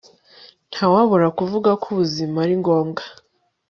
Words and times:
Ntawabura 0.71 1.27
kuvuga 1.37 1.69
ko 1.81 1.85
ubuzima 1.93 2.37
ari 2.43 2.53
ngombwa 2.61 3.03